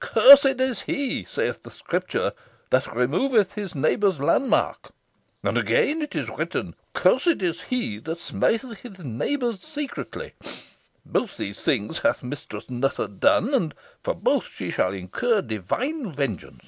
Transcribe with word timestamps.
"'Cursed 0.00 0.60
is 0.60 0.80
he,' 0.80 1.22
saith 1.22 1.62
the 1.62 1.70
scripture, 1.70 2.32
'that 2.70 2.96
removeth 2.96 3.52
his 3.52 3.76
neighbour's 3.76 4.18
landmark.' 4.18 4.90
And 5.44 5.56
again, 5.56 6.02
it 6.02 6.16
is 6.16 6.28
written, 6.28 6.74
'Cursed 6.94 7.40
is 7.40 7.60
he 7.60 7.98
that 8.00 8.18
smiteth 8.18 8.78
his 8.78 8.98
neighbour 9.04 9.52
secretly.' 9.52 10.34
Both 11.06 11.36
these 11.36 11.60
things 11.60 11.98
hath 12.00 12.24
Mistress 12.24 12.68
Nutter 12.68 13.06
done, 13.06 13.54
and 13.54 13.72
for 14.02 14.14
both 14.14 14.46
shall 14.46 14.90
she 14.90 14.98
incur 14.98 15.42
divine 15.42 16.12
vengeance." 16.12 16.64